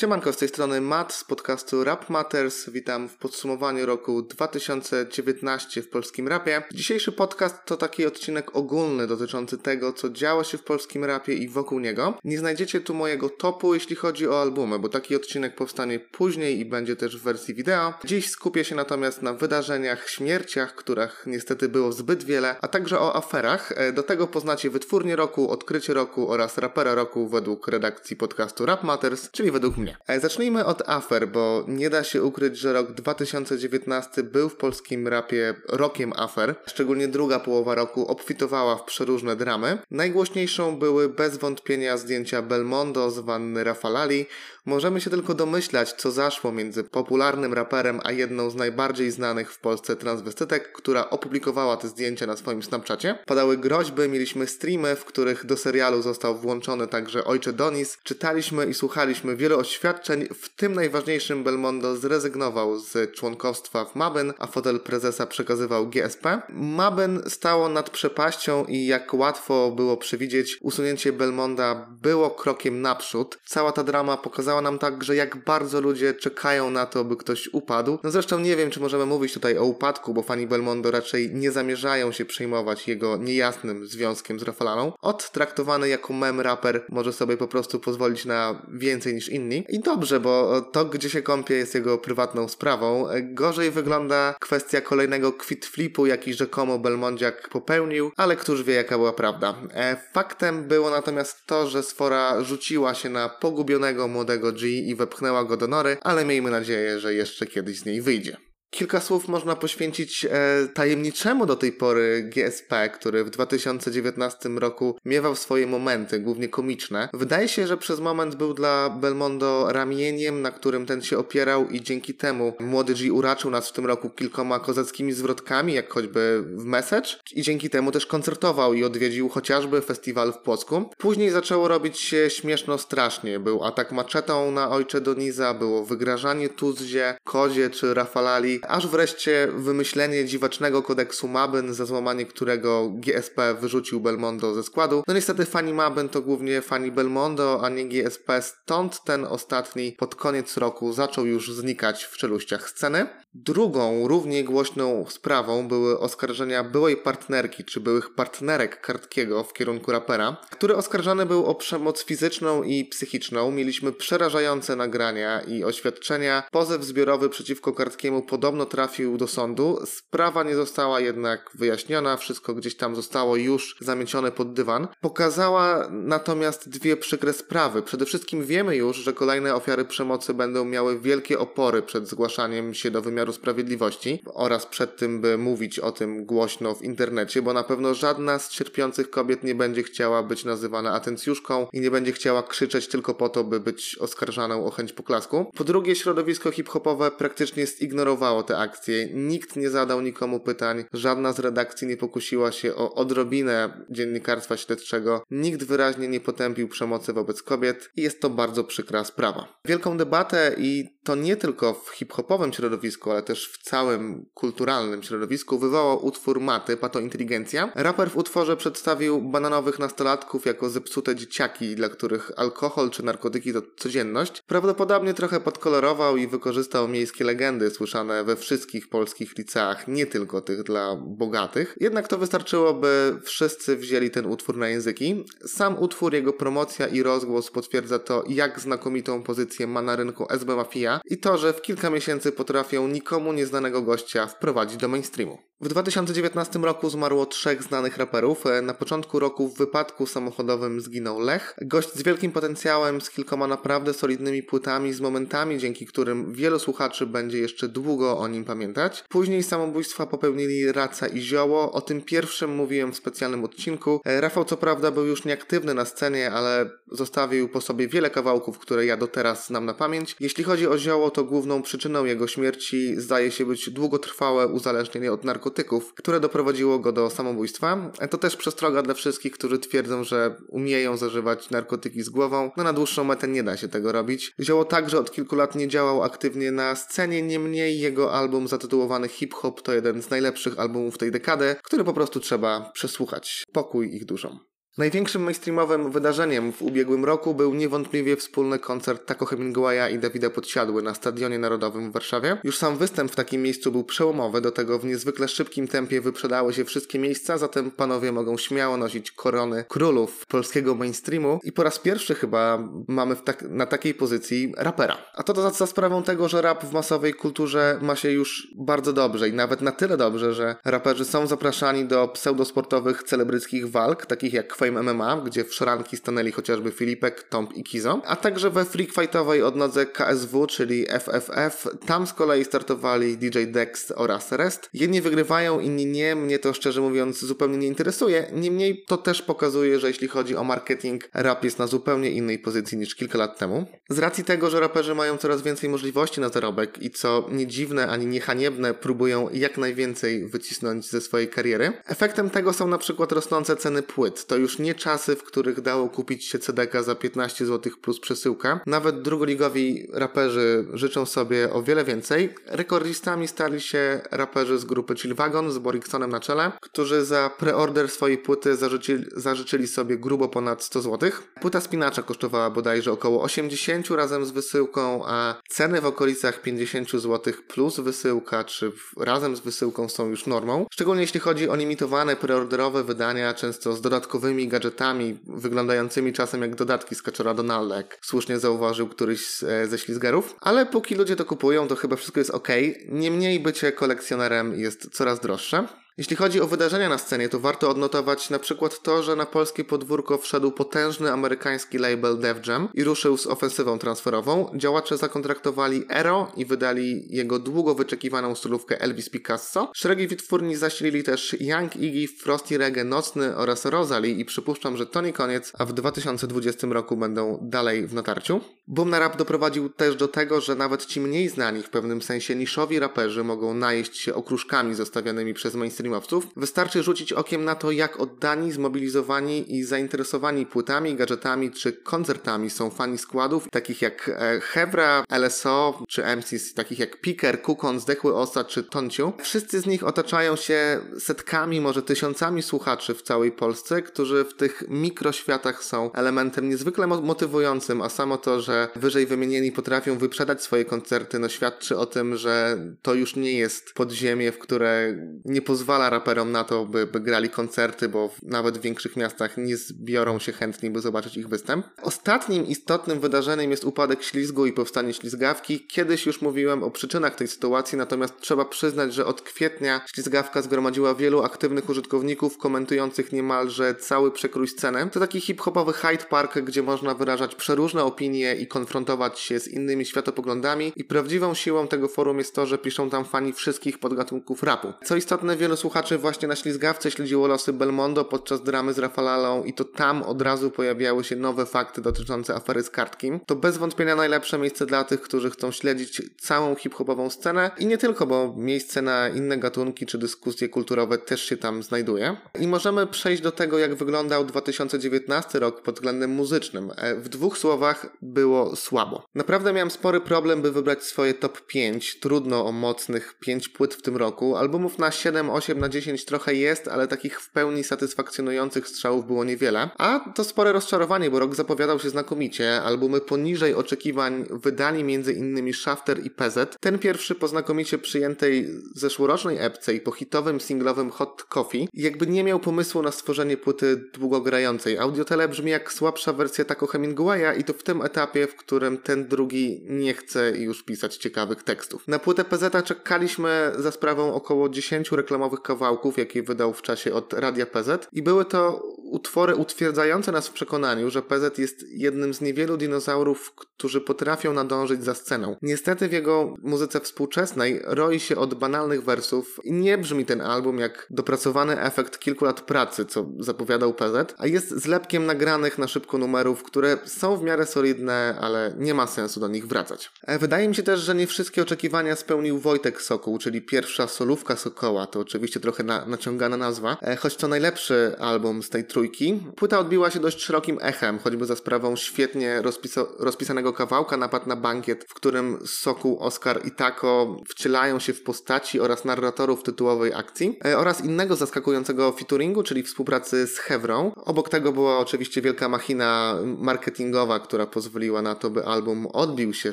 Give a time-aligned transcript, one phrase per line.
[0.00, 2.70] Siemanko, z tej strony Matt z podcastu Rap Matters.
[2.70, 6.62] Witam w podsumowaniu roku 2019 w polskim rapie.
[6.72, 11.48] Dzisiejszy podcast to taki odcinek ogólny dotyczący tego, co działo się w polskim rapie i
[11.48, 12.18] wokół niego.
[12.24, 16.64] Nie znajdziecie tu mojego topu, jeśli chodzi o albumy, bo taki odcinek powstanie później i
[16.64, 17.94] będzie też w wersji wideo.
[18.04, 23.16] Dziś skupię się natomiast na wydarzeniach, śmierciach, których niestety było zbyt wiele, a także o
[23.16, 23.72] aferach.
[23.76, 28.82] E, do tego poznacie wytwórnię roku, odkrycie roku oraz rapera roku według redakcji podcastu Rap
[28.82, 29.89] Matters, czyli według mnie.
[30.06, 35.08] E, zacznijmy od afer, bo nie da się ukryć, że rok 2019 był w polskim
[35.08, 36.54] rapie rokiem afer.
[36.66, 39.78] Szczególnie druga połowa roku obfitowała w przeróżne dramy.
[39.90, 44.26] Najgłośniejszą były bez wątpienia zdjęcia Belmondo z wanny Rafalali.
[44.66, 49.58] Możemy się tylko domyślać, co zaszło między popularnym raperem a jedną z najbardziej znanych w
[49.58, 53.18] Polsce transwestytek, która opublikowała te zdjęcia na swoim Snapchacie.
[53.26, 57.98] Padały groźby, mieliśmy streamy, w których do serialu został włączony także ojcze Donis.
[58.02, 64.46] Czytaliśmy i słuchaliśmy wielu oświadczeń, w tym najważniejszym Belmondo zrezygnował z członkostwa w Mabyn, a
[64.46, 66.42] fotel prezesa przekazywał GSP.
[66.48, 73.38] Mabyn stało nad przepaścią i jak łatwo było przewidzieć, usunięcie Belmonda było krokiem naprzód.
[73.44, 77.98] Cała ta drama pokazała nam także, jak bardzo ludzie czekają na to, by ktoś upadł.
[78.02, 81.52] No zresztą nie wiem, czy możemy mówić tutaj o upadku, bo fani Belmondo raczej nie
[81.52, 84.92] zamierzają się przejmować jego niejasnym związkiem z Rafalaną.
[85.00, 89.59] Od traktowany jako mem raper może sobie po prostu pozwolić na więcej niż inni.
[89.68, 93.06] I dobrze, bo to, gdzie się kąpie, jest jego prywatną sprawą.
[93.22, 99.12] Gorzej wygląda kwestia kolejnego quit flipu, jaki rzekomo Belmondziak popełnił, ale któż wie, jaka była
[99.12, 99.54] prawda.
[99.74, 105.44] E, faktem było natomiast to, że Sfora rzuciła się na pogubionego młodego G i wepchnęła
[105.44, 108.49] go do nory, ale miejmy nadzieję, że jeszcze kiedyś z niej wyjdzie.
[108.70, 110.28] Kilka słów można poświęcić e,
[110.74, 117.08] tajemniczemu do tej pory GSP, który w 2019 roku miewał swoje momenty, głównie komiczne.
[117.14, 121.82] Wydaje się, że przez moment był dla Belmondo ramieniem, na którym ten się opierał i
[121.82, 126.64] dzięki temu młody G uraczył nas w tym roku kilkoma kozackimi zwrotkami, jak choćby w
[126.64, 130.90] Message i dzięki temu też koncertował i odwiedził chociażby festiwal w Płocku.
[130.98, 133.40] Później zaczęło robić się śmieszno strasznie.
[133.40, 140.24] Był atak maczetą na ojcze Doniza, było wygrażanie Tuzzie, Kozie czy Rafalali, aż wreszcie wymyślenie
[140.24, 145.02] dziwacznego kodeksu Mabyn, za złamanie którego GSP wyrzucił Belmondo ze składu.
[145.08, 150.14] No niestety fani Mabyn to głównie fani Belmondo, a nie GSP, stąd ten ostatni pod
[150.14, 153.06] koniec roku zaczął już znikać w czeluściach sceny.
[153.34, 160.36] Drugą, równie głośną sprawą były oskarżenia byłej partnerki czy byłych partnerek Kartkiego w kierunku rapera,
[160.50, 163.50] który oskarżany był o przemoc fizyczną i psychiczną.
[163.50, 166.42] Mieliśmy przerażające nagrania i oświadczenia.
[166.52, 169.78] Pozew zbiorowy przeciwko Kartkiemu podobno trafił do sądu.
[169.86, 174.88] Sprawa nie została jednak wyjaśniona, wszystko gdzieś tam zostało już zamiecione pod dywan.
[175.00, 177.82] Pokazała natomiast dwie przykre sprawy.
[177.82, 182.90] Przede wszystkim wiemy już, że kolejne ofiary przemocy będą miały wielkie opory przed zgłaszaniem się
[182.90, 187.52] do wymiaru wymiaru sprawiedliwości oraz przed tym, by mówić o tym głośno w internecie, bo
[187.52, 192.12] na pewno żadna z cierpiących kobiet nie będzie chciała być nazywana atencjuszką i nie będzie
[192.12, 195.50] chciała krzyczeć tylko po to, by być oskarżaną o chęć poklasku.
[195.56, 199.08] Po drugie, środowisko hip-hopowe praktycznie zignorowało te akcje.
[199.14, 205.22] Nikt nie zadał nikomu pytań, żadna z redakcji nie pokusiła się o odrobinę dziennikarstwa śledczego,
[205.30, 209.60] nikt wyraźnie nie potępił przemocy wobec kobiet i jest to bardzo przykra sprawa.
[209.64, 215.58] Wielką debatę i to nie tylko w hip-hopowym środowisku, ale też w całym kulturalnym środowisku
[215.58, 217.72] wywołał utwór Maty, Pato Inteligencja.
[217.74, 223.62] Raper w utworze przedstawił bananowych nastolatków jako zepsute dzieciaki, dla których alkohol czy narkotyki to
[223.76, 224.42] codzienność.
[224.46, 230.62] Prawdopodobnie trochę podkolorował i wykorzystał miejskie legendy słyszane we wszystkich polskich liceach, nie tylko tych
[230.62, 231.76] dla bogatych.
[231.80, 235.24] Jednak to wystarczyło, by wszyscy wzięli ten utwór na języki.
[235.46, 240.56] Sam utwór, jego promocja i rozgłos potwierdza to, jak znakomitą pozycję ma na rynku SB
[240.56, 245.38] Mafia, i to, że w kilka miesięcy potrafią nikomu nieznanego gościa wprowadzić do mainstreamu.
[245.62, 248.46] W 2019 roku zmarło trzech znanych raperów.
[248.46, 251.54] E, na początku roku w wypadku samochodowym zginął Lech.
[251.62, 257.06] Gość z wielkim potencjałem, z kilkoma naprawdę solidnymi płytami, z momentami, dzięki którym wielu słuchaczy
[257.06, 259.04] będzie jeszcze długo o nim pamiętać.
[259.08, 261.72] Później samobójstwa popełnili Raca i Zioło.
[261.72, 264.00] O tym pierwszym mówiłem w specjalnym odcinku.
[264.04, 268.58] E, Rafał co prawda był już nieaktywny na scenie, ale zostawił po sobie wiele kawałków,
[268.58, 270.16] które ja do teraz znam na pamięć.
[270.20, 275.24] Jeśli chodzi o Zioło, to główną przyczyną jego śmierci zdaje się być długotrwałe uzależnienie od
[275.24, 277.92] narkotyków narkotyków, które doprowadziło go do samobójstwa.
[278.10, 282.50] To też przestroga dla wszystkich, którzy twierdzą, że umieją zażywać narkotyki z głową.
[282.56, 284.32] No na dłuższą metę nie da się tego robić.
[284.40, 289.34] Zioło także od kilku lat nie działał aktywnie na scenie, niemniej jego album zatytułowany Hip
[289.34, 293.44] Hop to jeden z najlepszych albumów tej dekady, który po prostu trzeba przesłuchać.
[293.52, 294.49] Pokój ich duszą.
[294.78, 300.82] Największym mainstreamowym wydarzeniem w ubiegłym roku był niewątpliwie wspólny koncert Taco Hemingwaya i Dawida Podsiadły
[300.82, 302.36] na Stadionie Narodowym w Warszawie.
[302.44, 306.52] Już sam występ w takim miejscu był przełomowy, do tego w niezwykle szybkim tempie wyprzedały
[306.52, 311.78] się wszystkie miejsca, zatem panowie mogą śmiało nosić korony królów polskiego mainstreamu i po raz
[311.78, 314.98] pierwszy chyba mamy tak, na takiej pozycji rapera.
[315.14, 318.92] A to za, za sprawą tego, że rap w masowej kulturze ma się już bardzo
[318.92, 324.32] dobrze i nawet na tyle dobrze, że raperzy są zapraszani do pseudosportowych celebryckich walk, takich
[324.32, 328.64] jak Fame MMA, gdzie w szranki stanęli chociażby Filipek, Tomp i Kizo, a także we
[328.64, 331.68] freak fightowej odnodze KSW, czyli FFF.
[331.86, 334.68] Tam z kolei startowali DJ Dex oraz Rest.
[334.74, 336.16] Jedni wygrywają, inni nie.
[336.16, 338.30] Mnie to szczerze mówiąc zupełnie nie interesuje.
[338.32, 342.78] Niemniej to też pokazuje, że jeśli chodzi o marketing, rap jest na zupełnie innej pozycji
[342.78, 343.66] niż kilka lat temu.
[343.90, 347.88] Z racji tego, że raperzy mają coraz więcej możliwości na zarobek i co nie dziwne
[347.88, 351.72] ani nie haniebne, próbują jak najwięcej wycisnąć ze swojej kariery.
[351.86, 354.26] Efektem tego są na przykład rosnące ceny płyt.
[354.26, 358.60] To już nie czasy, w których dało kupić się CDK za 15 zł plus przesyłka.
[358.66, 362.34] Nawet drugoligowi raperzy życzą sobie o wiele więcej.
[362.46, 368.18] Rekordistami stali się raperzy z grupy Chillwagon z Boriksonem na czele, którzy za preorder swojej
[368.18, 371.10] płyty zażyczyli, zażyczyli sobie grubo ponad 100 zł.
[371.40, 377.34] Płyta spinacza kosztowała bodajże około 80 razem z wysyłką, a ceny w okolicach 50 zł
[377.48, 380.66] plus wysyłka, czy razem z wysyłką są już normą.
[380.72, 386.94] Szczególnie jeśli chodzi o limitowane preorderowe wydania, często z dodatkowymi gadżetami, wyglądającymi czasem jak dodatki
[386.94, 390.36] z kaczora Donalda, jak słusznie zauważył któryś z, e, ze ślizgerów.
[390.40, 392.48] Ale póki ludzie to kupują, to chyba wszystko jest ok.
[392.88, 395.66] Niemniej bycie kolekcjonerem jest coraz droższe.
[396.00, 399.64] Jeśli chodzi o wydarzenia na scenie, to warto odnotować na przykład to, że na polskie
[399.64, 404.50] podwórko wszedł potężny amerykański label Def Jam i ruszył z ofensywą transferową.
[404.54, 409.72] Działacze zakontraktowali Ero i wydali jego długo wyczekiwaną stylówkę Elvis Picasso.
[409.74, 415.00] Szeregi wytwórni zasilili też Young Iggy, Frosty Reggae Nocny oraz Rosalie i przypuszczam, że to
[415.00, 418.40] nie koniec, a w 2020 roku będą dalej w natarciu.
[418.68, 422.34] Boom na rap doprowadził też do tego, że nawet ci mniej znani, w pewnym sensie
[422.34, 426.26] niszowi raperzy mogą najeść się okruszkami zostawianymi przez mainstream streamowców.
[426.36, 432.70] Wystarczy rzucić okiem na to, jak oddani, zmobilizowani i zainteresowani płytami, gadżetami czy koncertami są
[432.70, 438.44] fani składów takich jak e, Hevra, LSO czy MCs takich jak Piker, Kukon, Zdechły Osa
[438.44, 439.12] czy Tonciu.
[439.22, 444.64] Wszyscy z nich otaczają się setkami, może tysiącami słuchaczy w całej Polsce, którzy w tych
[444.68, 451.18] mikroświatach są elementem niezwykle motywującym, a samo to, że wyżej wymienieni potrafią wyprzedać swoje koncerty,
[451.18, 455.90] no świadczy o tym, że to już nie jest podziemie, w które nie pozwala pozwala
[455.90, 460.32] raperom na to, by, by grali koncerty, bo nawet w większych miastach nie zbiorą się
[460.32, 461.66] chętni, by zobaczyć ich występ.
[461.82, 465.66] Ostatnim istotnym wydarzeniem jest upadek ślizgu i powstanie ślizgawki.
[465.66, 470.94] Kiedyś już mówiłem o przyczynach tej sytuacji, natomiast trzeba przyznać, że od kwietnia ślizgawka zgromadziła
[470.94, 474.90] wielu aktywnych użytkowników komentujących niemalże cały przekrój sceny.
[474.92, 479.86] To taki hip-hopowy Hyde Park, gdzie można wyrażać przeróżne opinie i konfrontować się z innymi
[479.86, 484.72] światopoglądami i prawdziwą siłą tego forum jest to, że piszą tam fani wszystkich podgatunków rapu.
[484.84, 489.54] Co istotne, wielu słuchaczy właśnie na ślizgawce śledziło losy Belmondo podczas dramy z Rafalalą i
[489.54, 493.20] to tam od razu pojawiały się nowe fakty dotyczące afery z Kartkim.
[493.26, 497.78] To bez wątpienia najlepsze miejsce dla tych, którzy chcą śledzić całą hip-hopową scenę i nie
[497.78, 502.16] tylko, bo miejsce na inne gatunki czy dyskusje kulturowe też się tam znajduje.
[502.40, 506.72] I możemy przejść do tego, jak wyglądał 2019 rok pod względem muzycznym.
[506.76, 509.04] E, w dwóch słowach było słabo.
[509.14, 512.00] Naprawdę miałem spory problem, by wybrać swoje top 5.
[512.00, 514.36] Trudno o mocnych 5 płyt w tym roku.
[514.36, 519.24] Albumów na 7-8 8 na 10 trochę jest, ale takich w pełni satysfakcjonujących strzałów było
[519.24, 519.70] niewiele.
[519.78, 522.62] A to spore rozczarowanie, bo rok zapowiadał się znakomicie.
[522.62, 525.52] Albumy poniżej oczekiwań wydali m.in.
[525.52, 526.56] Shafter i PZ.
[526.60, 532.24] Ten pierwszy po znakomicie przyjętej zeszłorocznej epce i po hitowym singlowym Hot Coffee jakby nie
[532.24, 534.78] miał pomysłu na stworzenie płyty długogrającej.
[534.78, 539.08] Audiotele brzmi jak słabsza wersja Taco Hemingwaya i to w tym etapie, w którym ten
[539.08, 541.88] drugi nie chce już pisać ciekawych tekstów.
[541.88, 547.12] Na płytę PZ czekaliśmy za sprawą około 10 reklamowych kawałków, jakie wydał w czasie od
[547.12, 552.20] Radia PZ i były to utwory utwierdzające nas w przekonaniu, że PZ jest jednym z
[552.20, 555.36] niewielu dinozaurów, którzy potrafią nadążyć za sceną.
[555.42, 560.58] Niestety w jego muzyce współczesnej roi się od banalnych wersów i nie brzmi ten album
[560.58, 565.98] jak dopracowany efekt kilku lat pracy, co zapowiadał PZ, a jest zlepkiem nagranych na szybko
[565.98, 569.90] numerów, które są w miarę solidne, ale nie ma sensu do nich wracać.
[570.02, 574.36] E, wydaje mi się też, że nie wszystkie oczekiwania spełnił Wojtek Sokół, czyli pierwsza solówka
[574.36, 579.20] Sokoła, to oczywiście trochę na, naciągana nazwa, e, choć to najlepszy album z tej trójki.
[579.36, 584.26] Płyta odbiła się dość szerokim echem, choćby za sprawą świetnie rozpisa rozpisanego nowego kawałka Napad
[584.26, 589.94] na bankiet, w którym Sokół, Oscar i Tako wcielają się w postaci oraz narratorów tytułowej
[589.94, 593.92] akcji e, oraz innego zaskakującego featuringu, czyli współpracy z Hewrą.
[593.96, 599.52] Obok tego była oczywiście wielka machina marketingowa, która pozwoliła na to, by album odbił się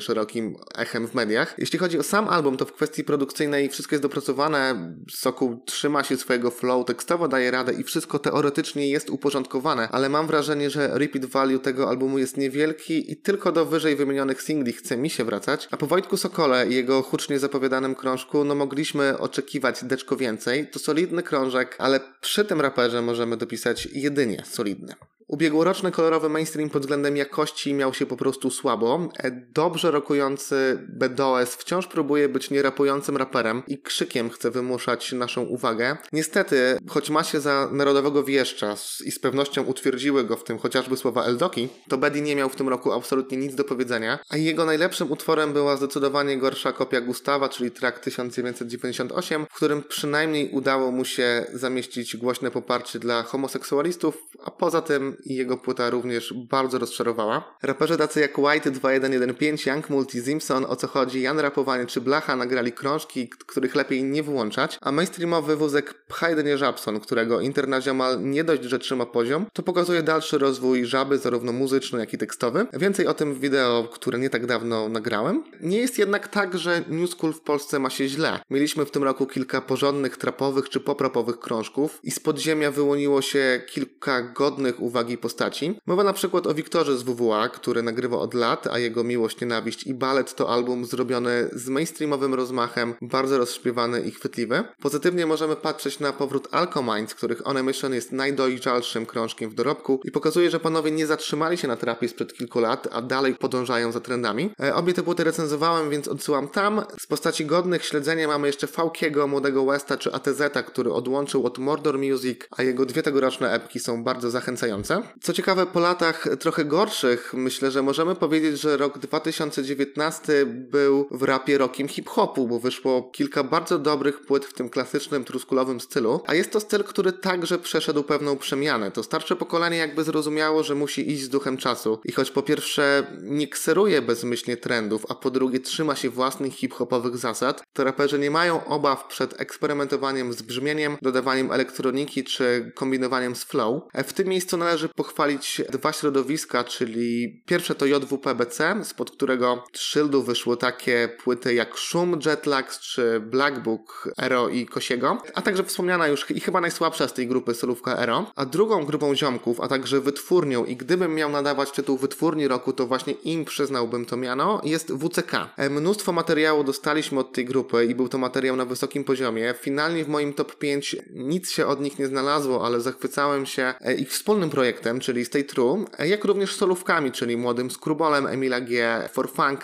[0.00, 1.54] szerokim echem w mediach.
[1.58, 4.94] Jeśli chodzi o sam album, to w kwestii produkcyjnej wszystko jest dopracowane.
[5.10, 10.26] Sokół trzyma się swojego flow, tekstowo daje radę i wszystko teoretycznie jest uporządkowane, ale mam
[10.26, 14.96] wrażenie, że repeat value tego albumu jest niewielki i tylko do wyżej wymienionych singli chce
[14.96, 15.68] mi się wracać.
[15.70, 20.70] A po Wojtku Sokole i jego hucznie zapowiadanym krążku, no mogliśmy oczekiwać deczko więcej.
[20.70, 24.94] To solidny krążek, ale przy tym raperze możemy dopisać jedynie solidny.
[25.28, 29.08] Ubiegłoroczny kolorowy mainstream pod względem jakości miał się po prostu słabo.
[29.18, 35.96] E, dobrze rokujący BDOS wciąż próbuje być nierapującym raperem i krzykiem chce wymuszać naszą uwagę.
[36.12, 40.96] Niestety, choć ma się za narodowego wieszcza i z pewnością utwierdziły go w tym chociażby
[40.96, 44.64] słowa Eldoki, to Bedi nie miał w tym roku absolutnie nic do powiedzenia, a jego
[44.64, 51.04] najlepszym utworem była zdecydowanie gorsza kopia Gustawa, czyli track 1998, w którym przynajmniej udało mu
[51.04, 57.56] się zamieścić głośne poparcie dla homoseksualistów, a poza tym i jego płyta również bardzo rozczarowała.
[57.62, 62.36] Raperzy tacy jak White 2115, Young Multi, Simpson, O co chodzi, Jan Rapowanie czy Blacha
[62.36, 68.44] nagrali krążki, których lepiej nie wyłączać, a mainstreamowy wózek pcha jedynie Żabson, którego internaziomal nie
[68.44, 72.66] dość, że trzyma poziom, to pokazuje dalszy rozwój żaby, zarówno muzyczny, jak i tekstowy.
[72.72, 75.44] Więcej o tym w wideo, które nie tak dawno nagrałem.
[75.60, 78.40] Nie jest jednak tak, że New School w Polsce ma się źle.
[78.50, 83.60] Mieliśmy w tym roku kilka porządnych, trapowych czy popropowych krążków i z podziemia wyłoniło się
[83.66, 85.80] kilka godnych uwagi uwagi postaci.
[85.86, 89.86] Mowa na przykład o Wiktorze z WWA, który nagrywa od lat, a jego Miłość, Nienawiść
[89.86, 94.64] i Balet to album zrobiony z mainstreamowym rozmachem, bardzo rozśpiewany i chwytliwy.
[94.82, 100.00] Pozytywnie możemy patrzeć na powrót Alcominds, których On a Mission jest najdojrzalszym krążkiem w dorobku
[100.04, 103.92] i pokazuje, że panowie nie zatrzymali się na trapie sprzed kilku lat, a dalej podążają
[103.92, 104.50] za trendami.
[104.62, 106.82] E, obie te płyty recenzowałem, więc odsyłam tam.
[107.00, 111.98] Z postaci godnych śledzenia mamy jeszcze Fałkiego, Młodego Westa czy ATZ, który odłączył od Mordor
[111.98, 114.97] Music, a jego dwie tegoroczne epki są bardzo zachęcające.
[115.22, 121.22] Co ciekawe, po latach trochę gorszych, myślę, że możemy powiedzieć, że rok 2019 był w
[121.22, 126.34] rapie rokiem hip-hopu, bo wyszło kilka bardzo dobrych płyt w tym klasycznym, truskulowym stylu, a
[126.34, 128.90] jest to styl, który także przeszedł pewną przemianę.
[128.90, 133.06] To starsze pokolenie jakby zrozumiało, że musi iść z duchem czasu i choć po pierwsze
[133.22, 138.30] nie kseruje bezmyślnie trendów, a po drugie trzyma się własnych hip-hopowych zasad, to raperzy nie
[138.30, 143.82] mają obaw przed eksperymentowaniem z brzmieniem, dodawaniem elektroniki czy kombinowaniem z flow.
[143.94, 150.56] W tym miejscu należy pochwalić dwa środowiska, czyli pierwsze to JWPBC, spod którego szyldu wyszły
[150.56, 156.30] takie płyty jak Szum, Jetlags czy Black Book, Ero i Kosiego, a także wspomniana już
[156.30, 158.32] i chyba najsłabsza z tej grupy solówka Ero.
[158.36, 162.86] A drugą grupą ziomków, a także wytwórnią i gdybym miał nadawać tytuł wytwórni roku, to
[162.86, 165.32] właśnie im przyznałbym to miano, jest WCK.
[165.56, 169.54] E, mnóstwo materiału dostaliśmy od tej grupy i był to materiał na wysokim poziomie.
[169.60, 173.94] Finalnie w moim top 5 nic się od nich nie znalazło, ale zachwycałem się e,
[173.94, 179.30] ich wspólnym projektem czyli Stay True, jak również solówkami, czyli młodym Skrubolem Emila G, For
[179.30, 179.62] Funk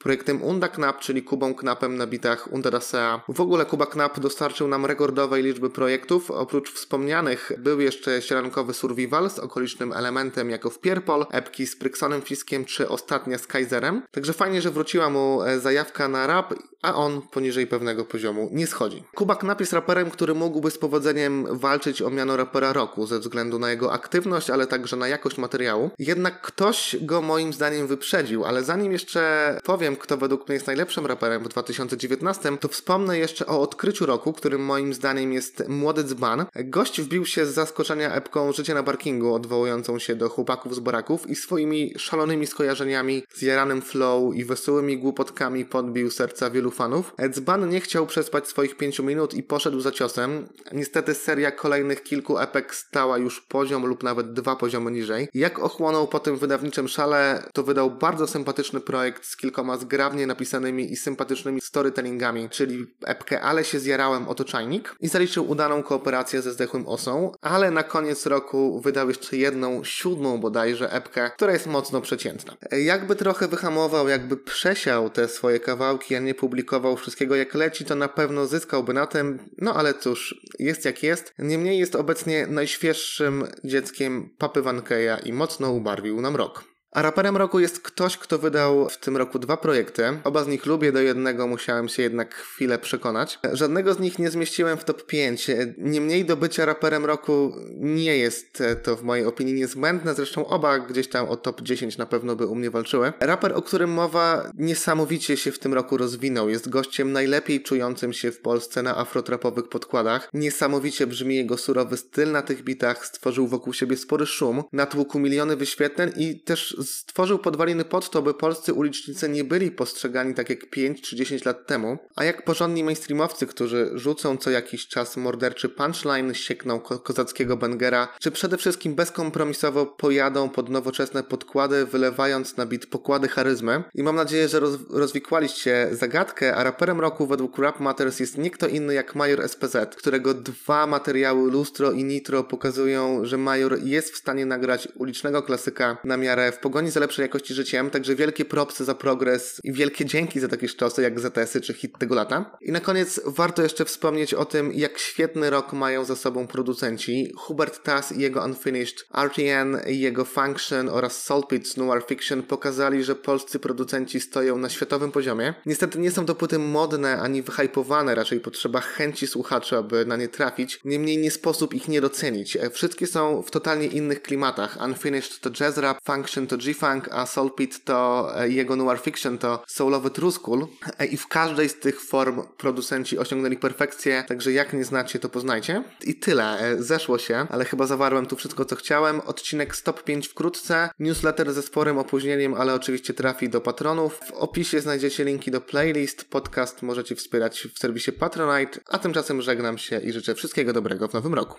[0.00, 3.20] projektem Unda Knap, czyli Kubą Knapem na bitach Undadasea.
[3.28, 6.30] W ogóle Kuba Knap dostarczył nam rekordowej liczby projektów.
[6.30, 12.22] Oprócz wspomnianych był jeszcze sierankowy Survival z okolicznym elementem jako w Pierpol, epki z Pryksonem
[12.22, 14.02] Fiskiem czy ostatnia z Kaiserem.
[14.10, 18.66] Także fajnie, że wróciła mu e, zajawka na rap, a on poniżej pewnego poziomu nie
[18.66, 19.02] schodzi.
[19.14, 23.58] Kuba Knap jest raperem, który mógłby z powodzeniem walczyć o miano rapera roku ze względu
[23.58, 25.90] na jego aktywność ale także na jakość materiału.
[25.98, 31.06] Jednak ktoś go moim zdaniem wyprzedził, ale zanim jeszcze powiem, kto według mnie jest najlepszym
[31.06, 36.46] raperem w 2019, to wspomnę jeszcze o odkryciu roku, którym moim zdaniem jest Młody Dzban.
[36.64, 41.30] Gość wbił się z zaskoczenia epką Życie na parkingu, odwołującą się do chłopaków z baraków
[41.30, 47.14] i swoimi szalonymi skojarzeniami z jaranym flow i wesołymi głupotkami podbił serca wielu fanów.
[47.28, 50.48] Dzban nie chciał przespać swoich pięciu minut i poszedł za ciosem.
[50.72, 55.28] Niestety seria kolejnych kilku epek stała już poziom lub nawet dwa poziomy niżej.
[55.34, 60.92] Jak ochłonął po tym wydawniczym szale, to wydał bardzo sympatyczny projekt z kilkoma zgrabnie napisanymi
[60.92, 66.52] i sympatycznymi storytellingami, czyli epkę Ale się zjarałem oto czajnik i zaliczył udaną kooperację ze
[66.52, 72.00] Zdechłym Osą, ale na koniec roku wydał jeszcze jedną, siódmą bodajże epkę, która jest mocno
[72.00, 72.56] przeciętna.
[72.70, 77.94] Jakby trochę wyhamował, jakby przesiał te swoje kawałki, a nie publikował wszystkiego jak leci, to
[77.94, 81.34] na pewno zyskałby na tym, no ale cóż, jest jak jest.
[81.38, 86.64] Niemniej jest obecnie najświeższym dzieckiem Papy Van Keya i mocno ubarwił nam rok.
[86.90, 90.02] A raperem roku jest ktoś, kto wydał w tym roku dwa projekty.
[90.24, 93.38] Oba z nich lubię, do jednego musiałem się jednak chwilę przekonać.
[93.52, 95.50] Żadnego z nich nie zmieściłem w top 5.
[95.78, 101.08] Niemniej do bycia raperem roku nie jest to w mojej opinii niezbędne, zresztą oba gdzieś
[101.08, 103.12] tam o top 10 na pewno by u mnie walczyły.
[103.20, 106.48] Raper, o którym mowa, niesamowicie się w tym roku rozwinął.
[106.48, 110.28] Jest gościem najlepiej czującym się w Polsce na afrotrapowych podkładach.
[110.34, 115.56] Niesamowicie brzmi jego surowy styl na tych bitach, stworzył wokół siebie spory szum, natłukł miliony
[115.56, 120.70] wyświetleń i też stworzył podwaliny pod to, by polscy ulicznicy nie byli postrzegani tak jak
[120.70, 125.68] 5 czy 10 lat temu, a jak porządni mainstreamowcy, którzy rzucą co jakiś czas morderczy
[125.68, 132.66] punchline, siekną ko kozackiego bangera, czy przede wszystkim bezkompromisowo pojadą pod nowoczesne podkłady, wylewając na
[132.66, 133.82] bit pokłady charyzmy.
[133.94, 138.50] I mam nadzieję, że roz rozwikłaliście zagadkę, a raperem roku według Rap Matters jest nie
[138.50, 144.12] kto inny jak Major SPZ, którego dwa materiały Lustro i Nitro pokazują, że Major jest
[144.12, 148.44] w stanie nagrać ulicznego klasyka na miarę w pogoni za lepszej jakości życiem, także wielkie
[148.44, 152.56] propsy za progres i wielkie dzięki za takie sztosy jak ZS-y czy hit tego lata.
[152.60, 157.32] I na koniec warto jeszcze wspomnieć o tym, jak świetny rok mają za sobą producenci.
[157.36, 163.04] Hubert Tass i jego Unfinished, RTN i jego Function oraz Soulpit z Noir Fiction pokazali,
[163.04, 165.54] że polscy producenci stoją na światowym poziomie.
[165.66, 170.28] Niestety nie są to płyty modne ani wyhypowane, raczej potrzeba chęci słuchaczy, aby na nie
[170.28, 170.80] trafić.
[170.84, 172.58] Niemniej nie sposób ich nie docenić.
[172.72, 174.78] Wszystkie są w totalnie innych klimatach.
[174.84, 179.38] Unfinished to jazz rap, Function to G-Funk, a Soul Pit to e, jego noir fiction
[179.38, 180.66] to soulowy truskul
[180.98, 185.28] e, i w każdej z tych form producenci osiągnęli perfekcję, także jak nie znacie, to
[185.28, 185.84] poznajcie.
[186.04, 189.20] I tyle, e, zeszło się, ale chyba zawarłem tu wszystko, co chciałem.
[189.20, 194.20] Odcinek Stop 5 wkrótce, newsletter ze sporym opóźnieniem, ale oczywiście trafi do patronów.
[194.26, 199.78] W opisie znajdziecie linki do playlist, podcast możecie wspierać w serwisie Patronite, a tymczasem żegnam
[199.78, 201.56] się i życzę wszystkiego dobrego w nowym roku.